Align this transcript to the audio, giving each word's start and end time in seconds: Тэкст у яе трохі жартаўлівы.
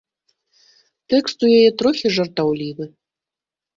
Тэкст 1.13 1.37
у 1.47 1.53
яе 1.59 1.69
трохі 1.81 2.07
жартаўлівы. 2.19 2.85